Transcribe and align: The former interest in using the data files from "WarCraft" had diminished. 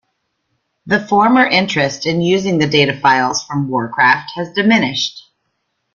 The 0.87 0.99
former 0.99 1.45
interest 1.45 2.07
in 2.07 2.21
using 2.21 2.57
the 2.57 2.67
data 2.67 2.99
files 2.99 3.43
from 3.43 3.67
"WarCraft" 3.69 4.29
had 4.35 4.55
diminished. 4.55 5.21